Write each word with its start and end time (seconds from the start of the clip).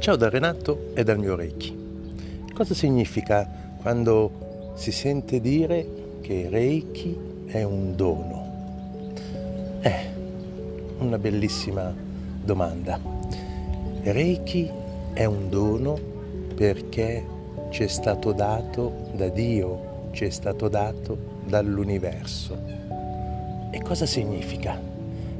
Ciao 0.00 0.16
da 0.16 0.30
Renato 0.30 0.92
e 0.94 1.04
dal 1.04 1.18
mio 1.18 1.36
Reiki. 1.36 1.76
Cosa 2.54 2.72
significa 2.72 3.46
quando 3.82 4.72
si 4.72 4.92
sente 4.92 5.42
dire 5.42 5.86
che 6.22 6.48
Reiki 6.48 7.44
è 7.44 7.62
un 7.64 7.94
dono? 7.94 8.46
È 9.80 10.10
una 11.00 11.18
bellissima 11.18 11.94
domanda. 12.42 12.98
Reiki 14.04 14.70
è 15.12 15.26
un 15.26 15.50
dono 15.50 15.98
perché 16.54 17.22
ci 17.68 17.82
è 17.82 17.86
stato 17.86 18.32
dato 18.32 19.10
da 19.12 19.28
Dio, 19.28 20.08
ci 20.12 20.24
è 20.24 20.30
stato 20.30 20.68
dato 20.68 21.18
dall'universo. 21.44 22.56
E 23.70 23.82
cosa 23.82 24.06
significa? 24.06 24.80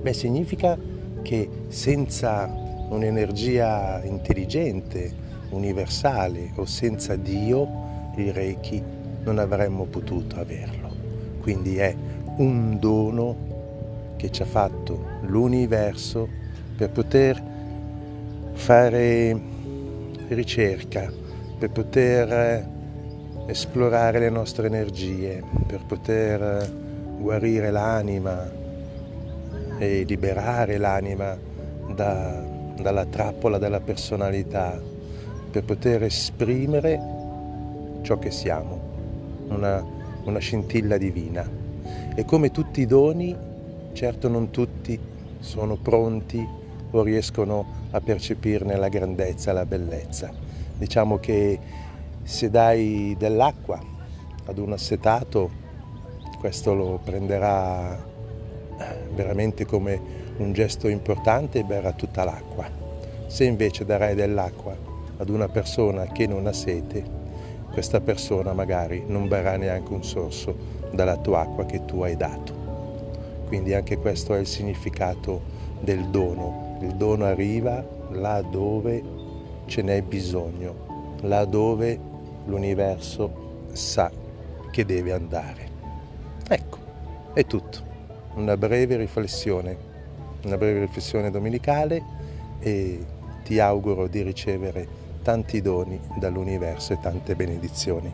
Beh, 0.00 0.14
significa 0.14 0.78
che 1.20 1.46
senza 1.68 2.64
un'energia 2.88 4.02
intelligente, 4.04 5.24
universale 5.50 6.52
o 6.56 6.64
senza 6.64 7.16
Dio, 7.16 8.12
il 8.16 8.32
Reiki 8.32 8.82
non 9.24 9.38
avremmo 9.38 9.84
potuto 9.84 10.40
averlo. 10.40 10.94
Quindi 11.40 11.76
è 11.78 11.94
un 12.36 12.78
dono 12.78 14.14
che 14.16 14.30
ci 14.30 14.42
ha 14.42 14.46
fatto 14.46 15.04
l'universo 15.22 16.28
per 16.76 16.90
poter 16.90 17.42
fare 18.52 19.40
ricerca, 20.28 21.12
per 21.58 21.70
poter 21.70 22.68
esplorare 23.46 24.18
le 24.18 24.30
nostre 24.30 24.66
energie, 24.66 25.42
per 25.66 25.84
poter 25.86 26.70
guarire 27.18 27.70
l'anima 27.70 28.50
e 29.78 30.04
liberare 30.06 30.78
l'anima 30.78 31.36
da 31.94 32.55
dalla 32.86 33.04
trappola 33.04 33.58
della 33.58 33.80
personalità 33.80 34.80
per 35.50 35.64
poter 35.64 36.04
esprimere 36.04 37.00
ciò 38.02 38.16
che 38.16 38.30
siamo, 38.30 38.80
una, 39.48 39.84
una 40.22 40.38
scintilla 40.38 40.96
divina. 40.96 41.50
E 42.14 42.24
come 42.24 42.52
tutti 42.52 42.82
i 42.82 42.86
doni, 42.86 43.36
certo 43.92 44.28
non 44.28 44.50
tutti 44.50 44.96
sono 45.40 45.74
pronti 45.74 46.46
o 46.92 47.02
riescono 47.02 47.66
a 47.90 48.00
percepirne 48.00 48.76
la 48.76 48.88
grandezza, 48.88 49.52
la 49.52 49.66
bellezza. 49.66 50.30
Diciamo 50.78 51.18
che 51.18 51.58
se 52.22 52.50
dai 52.50 53.16
dell'acqua 53.18 53.82
ad 54.44 54.58
un 54.58 54.72
assetato, 54.72 55.50
questo 56.38 56.72
lo 56.72 57.00
prenderà 57.02 58.00
veramente 59.12 59.66
come 59.66 60.25
un 60.38 60.52
gesto 60.52 60.88
importante 60.88 61.60
e 61.60 61.64
berrà 61.64 61.92
tutta 61.92 62.24
l'acqua. 62.24 62.68
Se 63.26 63.44
invece 63.44 63.84
darai 63.84 64.14
dell'acqua 64.14 64.76
ad 65.16 65.28
una 65.28 65.48
persona 65.48 66.06
che 66.06 66.26
non 66.26 66.46
ha 66.46 66.52
sete, 66.52 67.04
questa 67.72 68.00
persona 68.00 68.52
magari 68.52 69.04
non 69.06 69.28
berrà 69.28 69.56
neanche 69.56 69.92
un 69.92 70.04
sorso 70.04 70.54
dalla 70.92 71.16
tua 71.16 71.40
acqua 71.40 71.64
che 71.64 71.84
tu 71.84 72.02
hai 72.02 72.16
dato. 72.16 72.54
Quindi 73.46 73.74
anche 73.74 73.98
questo 73.98 74.34
è 74.34 74.38
il 74.38 74.46
significato 74.46 75.40
del 75.80 76.06
dono. 76.08 76.78
Il 76.80 76.94
dono 76.94 77.24
arriva 77.24 77.84
là 78.10 78.42
dove 78.42 79.02
ce 79.66 79.82
n'è 79.82 80.02
bisogno, 80.02 81.16
là 81.22 81.44
dove 81.44 81.98
l'universo 82.46 83.68
sa 83.72 84.10
che 84.70 84.84
deve 84.84 85.12
andare. 85.12 85.68
Ecco, 86.48 86.78
è 87.32 87.44
tutto. 87.44 87.84
Una 88.34 88.56
breve 88.56 88.96
riflessione 88.96 89.94
una 90.44 90.56
breve 90.56 90.80
riflessione 90.80 91.30
domenicale 91.30 92.02
e 92.60 93.04
ti 93.44 93.58
auguro 93.58 94.06
di 94.06 94.22
ricevere 94.22 94.86
tanti 95.22 95.60
doni 95.60 95.98
dall'universo 96.18 96.92
e 96.92 97.00
tante 97.00 97.34
benedizioni. 97.34 98.12